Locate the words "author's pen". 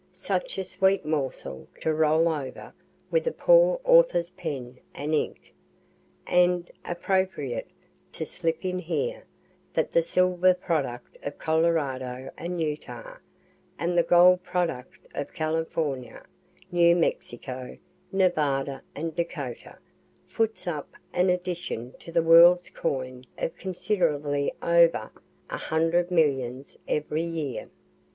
3.83-4.79